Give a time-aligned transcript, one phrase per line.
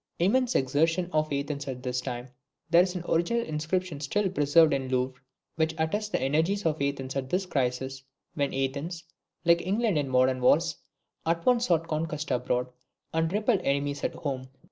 [0.17, 2.29] Immense exertions of Athens at this time.
[2.71, 5.21] There is an original inscription still preserved in the Louvre,
[5.57, 8.01] which attests the energies of Athens at this crisis,
[8.33, 9.03] when Athens,
[9.45, 10.77] like England in modern wars,
[11.23, 12.71] at once sought conquests abroad,
[13.13, 14.49] and repelled enemies at home.